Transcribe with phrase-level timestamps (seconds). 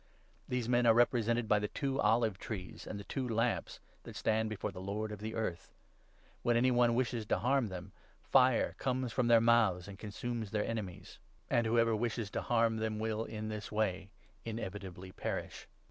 [0.47, 4.15] These men are repre sented by' the two olive trees and the two lamps that
[4.15, 5.75] stand before the Lord of the earth.'
[6.41, 7.91] When any one wishes to harm them,'
[8.33, 11.19] fire comes from their mouths and consumes their enemies';
[11.51, 14.09] and whoever wishes to harm them will, in this way,
[14.43, 14.57] REVELATION OF JOHN, 11.
[14.63, 15.67] 509 inevitably perish.